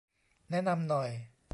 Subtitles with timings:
[0.49, 1.09] แนะนำหน่อย